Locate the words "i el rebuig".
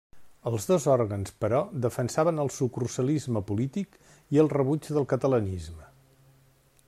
4.37-4.91